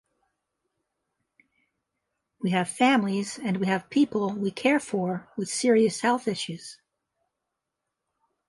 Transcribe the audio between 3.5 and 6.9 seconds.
we have people we care for with serious health issues.